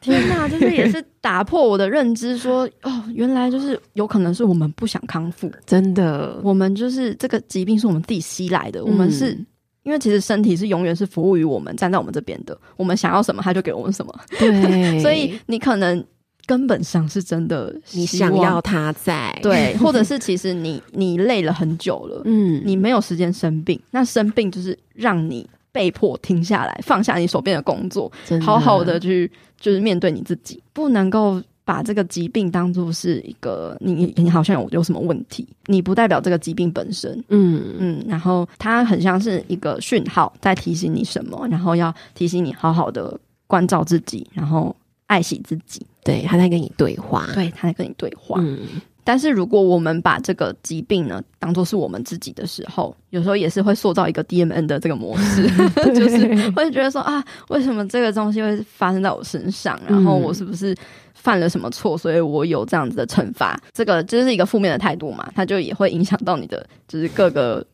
[0.00, 9.38] 天呐，就是也是打破我的认知说，说哦，原来就是有可能是我们不想康复，真的，我们就是这个疾病是我们自己吸来的，嗯、我们是
[9.84, 14.12] 因为其实身体是永远是服务于我们，站在我们这边的，我们想要什么，他就给我们什么。
[14.40, 16.04] 对， 所以你可能。
[16.46, 19.36] 根本上是真的，你想要他在。
[19.42, 28.10] 对，或者是其实你 你累了很久了，嗯，你没有时间生病，那生病就是让你被迫停下来，放下你手边的工作，
[28.42, 37.74] 好好的去就是面对你自己，不能够把这个疾病当做是一个你你好像有有什么问题，你不代表这个疾病本身，嗯。
[37.78, 44.76] 嗯，然后它很像是一个讯号在提醒你什么，然后要提醒你好好的关照自己，然后
[45.06, 45.84] 爱惜自己。
[46.04, 48.38] 对，他在跟你对话，对，他在跟你对话。
[48.40, 48.58] 嗯，
[49.02, 55.48] 但是如果我们把这个疾病呢当做是我们自己的时候，有时候也是会塑造一个 DMN 的这个模式，
[55.94, 59.80] 就是会觉得说啊，为什么这个东西会发生在我身上？
[59.88, 60.76] 然后我是不是
[61.14, 61.96] 犯了什么错？
[61.96, 63.58] 所以我有这样子的惩罚？
[63.72, 67.66] 这个就是一个负面的态度嘛，它就也会影响到你的，就是各个。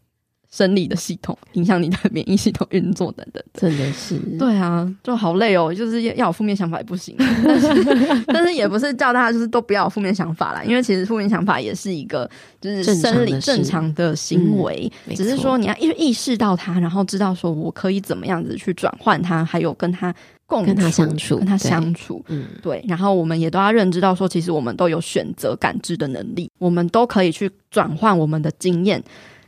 [0.50, 5.72] 生理的系统影响你的免疫系统运作等等，真的是对啊，就好累哦。
[5.72, 10.62] 就是要有负面想法也不行， 但是但是也不是叫大家就是都不要有负面想法啦。
[10.64, 12.28] 因为其实负面想法也是一个
[12.60, 20.12] 就是生理正常的行为，嗯、只是说你要意意识到它，然后知道说我可以怎么样子去转换它，还有跟它
[20.46, 22.84] 共跟它相处，跟它相处，嗯，对。
[22.88, 29.00] 然后我们也都要认知到说，其实我们都有选择感知的能力，我们都可以去转换我们的经验。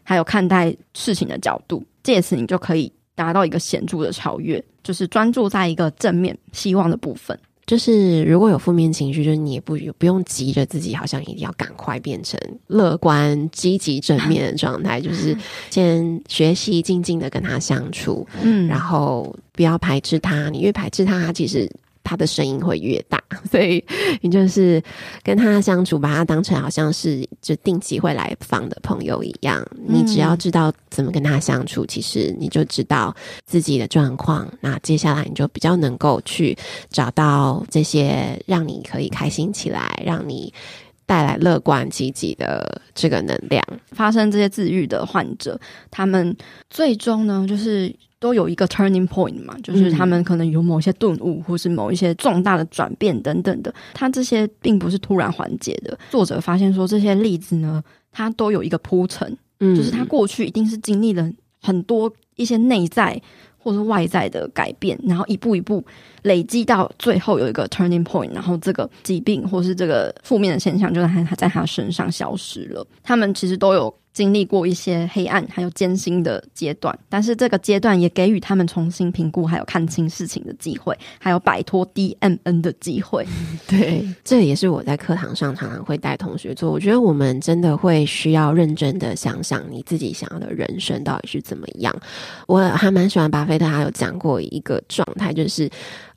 [0.02, 7.38] 还有看待事情的角度，借此你就可以达到一个显著的超越，就是专注在一个正面希望的部分。
[7.64, 15.00] 就是如果有负面情绪，就是你也不不用急着自己，好像一定要赶快变成乐观、积极、正面的状态。
[15.00, 15.36] 就是
[15.70, 20.50] 先学习静静的跟他相处，嗯，然后不要排斥他。
[20.50, 21.70] 你越排斥他，他其实。
[22.04, 23.84] 他的声音会越大， 所以
[24.20, 24.82] 你就是
[25.22, 29.66] 跟他相处，把他当成好像是就定期会来访的朋友一样。
[29.86, 33.14] 你只要知道怎么跟他相处，其实你就知道
[33.46, 34.46] 自己的状况。
[34.60, 36.56] 那接下来你就比较能够去
[36.90, 40.52] 找到这些让你可以开心起来，让你
[41.12, 43.62] 带来乐观积极的这个能量。
[43.90, 46.35] 发生这些自愈的患者，他们
[46.70, 47.94] 最终呢，就是。
[48.22, 53.75] 都有一个 turning point 嘛，就是他们可能有某些顿悟，或是某一些重大的转变等等的。
[53.92, 55.98] 他这些并不是突然缓解的。
[56.09, 61.29] 作者发现说，这些例子呢，它都有一个铺陈，嗯，就是他过去一定是经历了
[61.61, 63.20] 很多一些内在
[63.62, 65.85] 或是外在的改变，然后一步一步
[66.22, 72.87] 累积到最后有一个 turning point，然后这个疾病或是这个负面的现象就在他在他身上消失了。
[73.03, 73.94] 他们其实都有。
[74.12, 83.27] 经历过一些黑暗还有艰辛的阶段，但是这个阶段也给予他们重新评估还有看清事情的机会，还有摆脱 DMN 的机会。
[83.66, 86.70] 对，这也是我在课堂上常常会带同学做。
[86.70, 91.94] 我觉得我们真的会需要认真的想想你自己想要的人生到底是怎么样。
[92.46, 95.70] 我还蛮喜欢巴菲特，他有讲过一个状态，就是。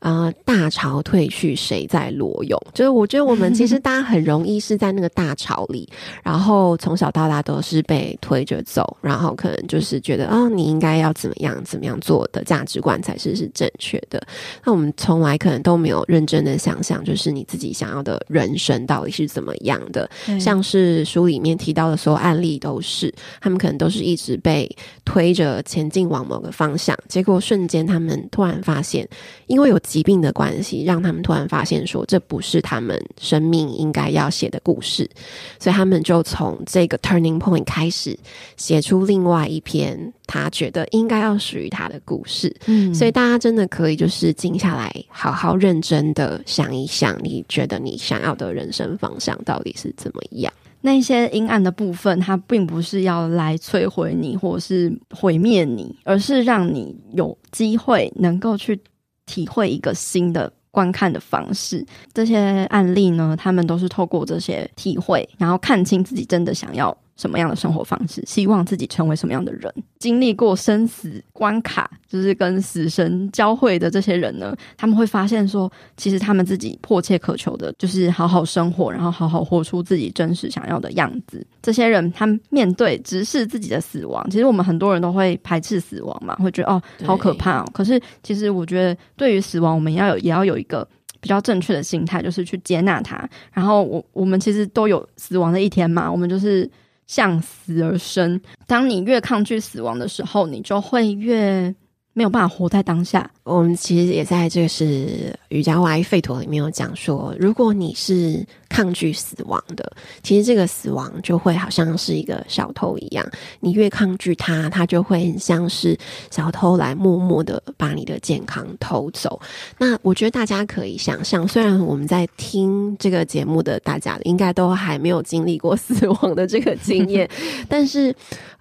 [0.06, 0.34] 啊、呃！
[0.46, 2.62] 大潮退去，谁在裸泳？
[2.76, 5.90] 就是我觉得我们其实 大家很容易是在那个大潮里，
[6.24, 14.22] 然后从小到大都是被推着走，然后可能就是觉得啊、哦，你应该要怎么样怎么样做的价值观才是是正确的。
[14.64, 20.08] 那我们从来可能都没有认真的想象，就是你自己想要的人生到底是怎么样的。
[20.40, 24.70] 像是书里面提到的所有案例都是，他们可能都是一直被
[25.04, 29.10] 推着前进往某个方向，结果瞬间他们突然发现，
[29.48, 29.80] 因为有。
[29.96, 35.10] 疾病的关系，让他们突然发现说，这不是他们生命应该要写的故事，
[35.58, 38.20] 所以他们就从这个 turning point 开始
[38.58, 42.54] 写出另外一篇他觉得应该要属于他的故事。
[42.66, 50.52] 嗯，所以大家真的可以就是静下来，好好认真的想一想，你觉得你想要的人生方向到底是怎么样？
[50.82, 58.78] 那些阴暗的部分，它并不是要来摧毁你，或是毁灭你，而是让你有机会能够去。
[59.26, 69.74] 体会一个新的观看的方式，这些案例呢，他们都是透过这些体会，然后看清自己真的想要什么样的生活方式，希望自己成为什么样的人。
[70.00, 81.46] 经历过生死关卡，就是跟死神交汇的这些人呢，他们会发现说，其实他们自己迫切渴求的就是好好生活，然后好好活出自己真实想要的样子。
[81.62, 87.66] 这些人，他们面对直视自己的死亡，其实我们很多人都会排斥死亡嘛，会觉得哦，好可怕哦。
[87.74, 90.88] 可是，其实我觉得，对于死亡，我们要有也要有一个
[91.22, 93.28] 比较正确的心态，就是去接纳它。
[93.54, 96.70] 然后，我我们其实都有死亡的一天嘛，我们就是。
[97.08, 98.40] 向死而生。
[98.68, 101.74] 当你越抗拒死亡的时候，你就会越
[102.16, 103.30] 没有办法活在当下。
[103.44, 109.92] 我们其实也在这个是瑜伽外吠陀里面有讲说，如果你是抗拒死亡的，
[110.24, 115.96] 其实这个死亡就会好像是一个小偷一样，你越抗拒他，他就会很像是
[116.32, 119.40] 小偷来默默的把你的健康偷走。
[119.78, 127.30] 那我觉得大家可以想象，虽然我们在听这个节目的大家应该都还没有经历过死亡的这个经验，
[127.68, 128.16] 但是。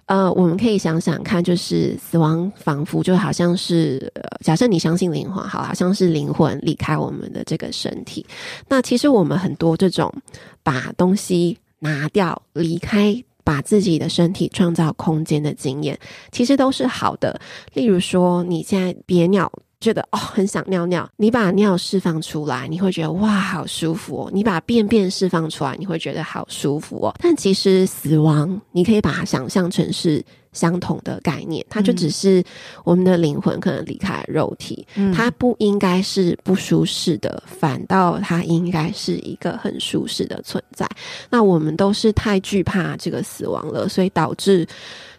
[0.05, 8.25] 呃，我们可以想想看，就是死亡仿佛就好像是，呃，假设你相信灵魂，好，好像是灵魂离开我们的这个身体。
[8.67, 10.13] 那其实我们很多这种
[10.61, 15.97] 把东西拿掉、离开，把自己的身体创造空间的经验，
[16.31, 17.39] 其实都是好的。
[17.73, 19.51] 例如说，你现在憋尿。
[19.79, 24.31] 觉得哦，很想尿尿，你把尿释放出来，你会觉得哇，好舒服哦。
[24.33, 27.13] 你把便便释放出来，你会觉得好舒服哦。
[27.19, 32.43] 但其实死亡，你可以把它想象成是相同的概念，它就只是
[32.83, 40.87] 我们的灵魂可能离开了肉体，嗯，它不应该是不舒适的，反倒它应该是一个很舒适的存在。
[41.29, 44.65] 那我们都是太惧怕这个死亡了，所以导致。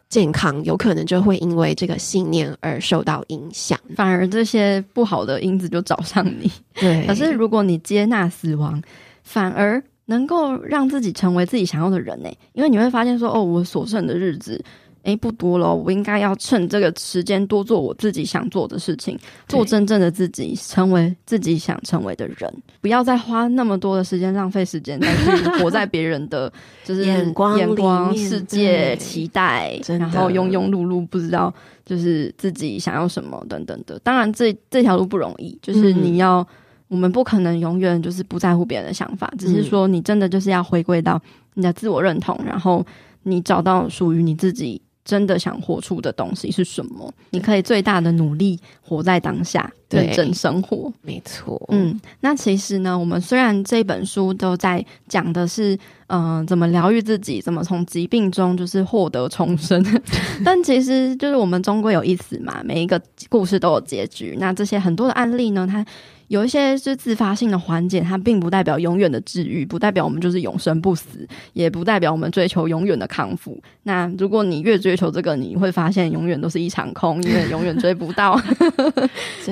[0.09, 6.51] 健康有可能就会因为这个信念而受到影响，反而这些不好的因子就找上你。
[6.75, 8.81] 对，可是如果你接纳死亡，
[9.25, 12.29] 反而能够让自己成为自己想要的人呢？
[12.53, 14.65] 因为你会发现说，哦，我所剩的日子，
[15.07, 26.53] 诶，不多了，我应该要趁这个时间多做我自己想做的事情，做真正的自己，成为自己想成为的人，不要再花那么多的时间浪费时间再去 活在别人的
[26.85, 31.55] 就是眼光、眼光世界期待，然后庸庸碌碌，不知道
[31.85, 33.99] 就是自己想要什么等等的。
[34.01, 36.41] 当然这，这这条路不容易，就是你要。
[36.41, 36.47] 嗯
[36.89, 41.21] 我们不可能永远就是不在乎别人的想法，只是说你真的就是要回归到
[41.55, 42.87] 你的自我认同，然后
[43.25, 50.93] 你找到属于你自己真的想活出的东西是什么，你可以最大的努力活在当下，认真生活。
[51.01, 55.79] 没错，嗯，那其实呢，我们虽然这本书都在讲的是，
[56.09, 59.81] 嗯、呃，怎么疗愈自己，怎么从疾病中就是获得重生，
[60.45, 64.37] 但其实就是我们终归有一死嘛，每一个故事都有结局。
[64.41, 65.87] 那这些很多的案例呢，它。
[66.29, 73.57] 有一些是自发性的缓解，它并不代表永远的治愈，不代表我们就是永生不死，也不代表我们追求永远的康复。
[73.85, 78.37] 那如果你越追求这个，你会发现永远都是一场空，因为永远追不到。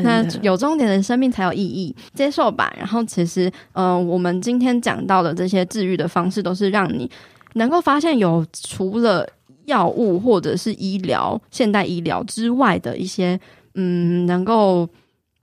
[0.03, 2.75] 那有终点的生命才有意义，接受吧。
[2.77, 7.09] 然后其实，嗯、呃，我们今天讲到的这些治愈的方式，都是让你
[7.55, 9.25] 能够发现有除了
[9.67, 13.39] 药物或者是医疗、现代医疗之外的一些，
[13.75, 14.89] 嗯，能够。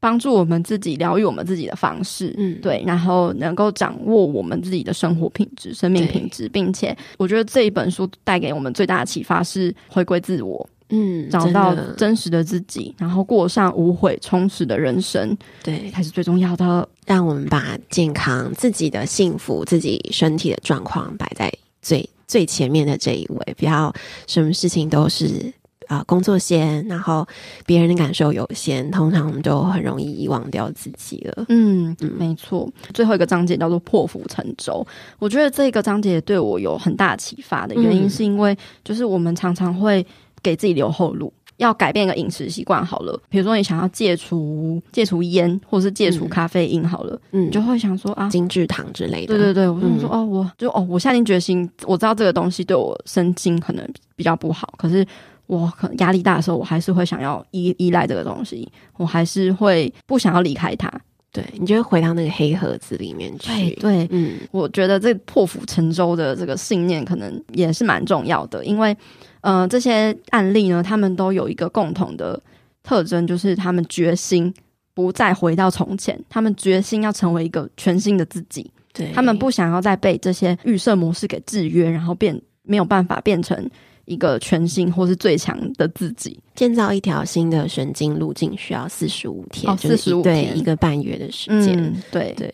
[0.02, 16.90] 帮助我们自己疗愈我们自己的方式，嗯，对，然后能够掌握我们自己的生活品质、生命品质，并且我觉得这一本书带给我们最大的启发是回归自我，嗯，找到真实的自己，然后过上无悔充实的人生，对，才是最重要的。
[17.06, 23.94] 让我们把健康、自己的幸福、自己身体的状况摆在最最前面的这一位，不要
[24.26, 25.54] 什么事情都是。
[25.92, 27.28] 啊、呃，工作先，然后
[27.66, 31.46] 别人的感受有限，通常我们就很容易遗忘掉自己了。
[31.50, 32.72] 嗯，嗯没错。
[32.94, 34.88] 最后一个章节叫做破釜沉舟，
[35.20, 40.06] 我觉得这个章节对我有很大启发的原因，是因为就是我们常常会
[40.42, 43.20] 给自己留后路，要改变一个饮食习惯好了。
[43.28, 49.36] 比如说你想要戒除戒除烟，或者是戒除咖啡因好了，嗯，你就会想说啊，精制糖之类的。
[49.36, 53.86] 对对对，我就说、嗯、哦，我就哦，我下定决心，我知道这个东西对我身心可能
[54.16, 55.06] 比较不好，可是。
[55.52, 60.90] 我可能压力大的时候，我还是会想要依依赖这个东西，我还是会不想要离开它。
[61.30, 63.50] 对，你就会回到那个黑盒子里面去。
[63.50, 68.96] 对，对嗯，我觉得这破釜沉舟的这个信念可能也是蛮重要的，因为，
[69.42, 72.42] 呃，这些案例呢，他们都有一个共同的
[72.82, 74.54] 特征，就是他们决心
[74.94, 78.72] 不再回到从前，他们决心要成为一个全新的自己。
[78.94, 83.70] 对，他们不想要再被这些预设模式给制约，然后变没有办法变成。
[84.06, 92.34] 一个全新或是最强的自己，建造一条新的神经路径需要四十五天，哦，四十五天，对，一个半月的时间，嗯，对。
[92.38, 92.54] 对。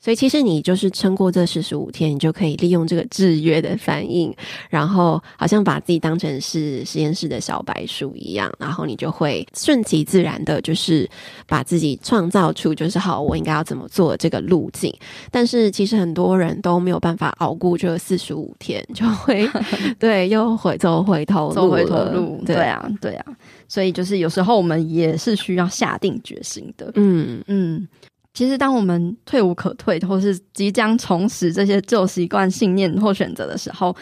[0.00, 4.32] 所以其实你就是撑过这四十五天，你就可以利用这个制约的反应，
[4.70, 11.08] 然后好像把自己当成是实验室的小白鼠一样，然后你就会顺其自然的，就是
[11.46, 14.94] 把自己创造出就是好，我应该要怎么做这个路径。
[15.30, 19.50] 但是其实很多人都没有办法熬过这四十五天，就会
[19.98, 23.26] 对又回走回头路走回头路，对啊对啊。
[23.66, 27.86] 所以就是有时候我们也是需要下定决心的，嗯嗯。
[28.38, 33.92] 其实，当我们退无可退，或是即将重拾这些旧习惯、信念或选择的时候，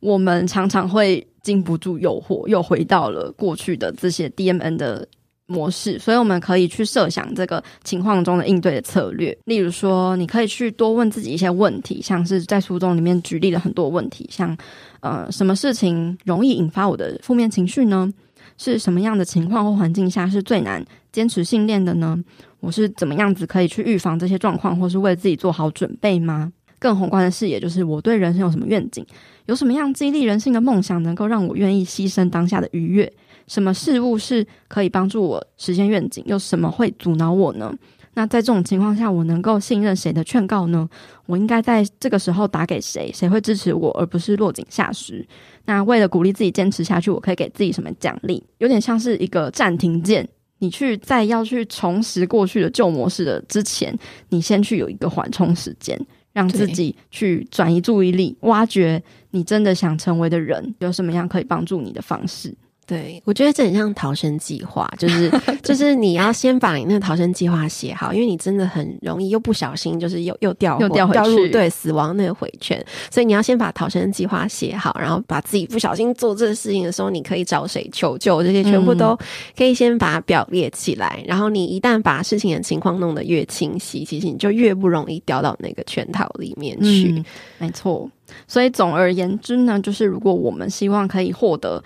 [0.00, 5.06] 我们常常会禁不住诱惑，又回到了过去的这些 DMN 的
[5.46, 6.00] 模式。
[6.00, 9.38] 所以，我们可以去设想这个情况中的应对的策略。
[9.44, 14.58] 例如说，你可以去多问自己一些问题，像是在书中里面举例了很多问题，像
[14.98, 18.12] 呃，什么事情容易引发我的负面情绪呢？
[18.58, 20.82] 是什么样的情况或环境下是最难
[21.12, 22.18] 坚持信念的呢？
[22.60, 26.52] 我是怎么样子可以去预防这些状况，或是为自己做好准备吗？
[26.78, 29.04] 更宏观的视野就是我对人生有什么愿景，
[29.46, 33.10] 有什么样激励人心的梦想，能够让我愿意牺牲当下的愉悦？
[33.46, 36.22] 什么事物是可以帮助我实现愿景？
[36.26, 37.72] 又什么会阻挠我呢？
[38.14, 40.88] 那在这种情况下，我能够信任谁的劝告呢？
[41.26, 43.10] 我应该在这个时候打给谁？
[43.14, 45.26] 谁会支持我，而不是落井下石？
[45.66, 48.42] 那为了鼓励自己坚持下去，我可以给自己什么奖励？
[48.58, 50.28] 有点像是一个暂停键。
[50.58, 53.96] 你去在要去重拾过去的旧模式的之前，
[54.30, 55.98] 你先去有一个缓冲时间，
[56.32, 62.54] 让自己去转移注意力，挖掘你真的想成为的人，有什么样可以帮助你的方式。
[62.86, 65.28] 对，我觉得这很像逃生计划，就是
[65.60, 72.80] 就是你要先把你那个逃生计划写好，因为你真的很容易又不小心，就是又又掉又掉掉入对死亡那个回圈，
[73.10, 79.18] 所以你要先把逃生计划写好，然后把自己不小心做这个事情的时候，你可以找谁求救，这些全部都
[79.58, 87.10] 可以先把它表列起来，嗯、然后你一旦把事情的情况弄得越清晰，其实你就越不容易掉到那个圈套里面去。
[87.10, 87.24] 嗯、
[87.58, 88.08] 没错，
[88.46, 91.82] 所以总而言之呢，就是如果我们希望可以获得。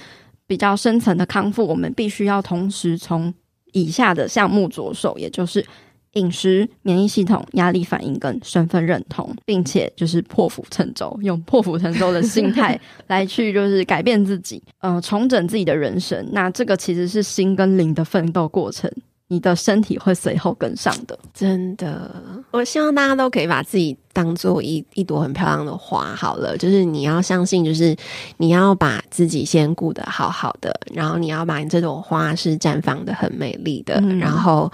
[0.50, 3.32] 比较深层的康复，我们必须要同时从
[3.70, 5.64] 以下的项目着手，也就是
[6.14, 12.76] 饮食、免疫系统、压力反应跟身份认同，并且就是破釜沉舟，用破釜沉舟的心态
[13.06, 16.28] 来去就是改变自己，呃，重整自己的人生。
[16.32, 18.90] 那这个其实是心跟灵的奋斗过程。
[19.32, 22.10] 你的身体会随后跟上的，真的。
[22.50, 26.14] 我希望大家都可以把自己当做一一朵很漂亮的花。
[26.16, 27.96] 好了，就是你要相信，就是
[28.38, 34.70] 你要把自己先顾得好好的，然后你要把你这朵花是绽放的很美丽的，嗯，然后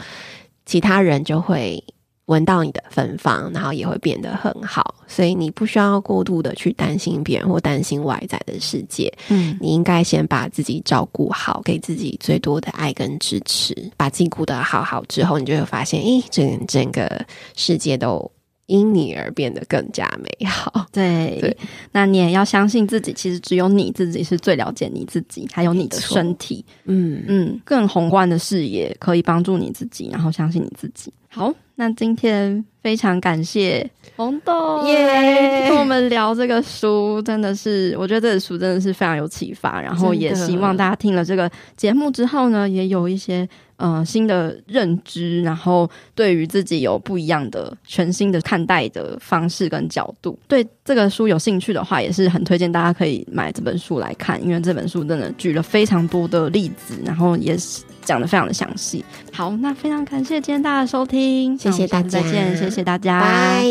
[0.65, 1.85] 其他人就会。
[2.27, 9.13] 闻到你的芬芳，然后也会变得很好，所以你不需要过度的去担心别人或担心外在的世界。
[9.29, 13.75] 嗯，你应该先把自己照顾好，给自己最多的爱跟支持。
[13.97, 17.25] 把自己顾得好好之后，你就会发现，诶，整整个
[17.55, 18.31] 世界都
[18.67, 20.87] 因你而变得更加美好。
[20.93, 21.57] 对，对，
[21.93, 26.65] 那你也要相信自己，其实只有你自己是最了解你自己，还有你的身体。
[26.85, 31.13] 嗯嗯，更宏观的视野可以帮助你自己，然后相信你自己。
[31.29, 31.53] 好。
[31.79, 33.87] 那今天非常感谢
[34.17, 43.47] 红豆耶，跟我们聊这个书，真的是我觉得这本书真的是非常有启发，然后也希望大家听了这个节目之后呢，也有一些
[43.77, 50.39] 呃新的认知，然后对于自己有不一样的全新的看待的方式跟角度。
[50.49, 57.83] 对这个书有兴趣的话，也是很推荐大家可以买这本书来看，因为这本书真的举了非常多的例子，然后也是。
[58.07, 59.05] 讲的非常的详细。
[59.33, 63.67] 好，那非常感谢今天大家的收听，谢谢大家，再见，谢谢大家，拜。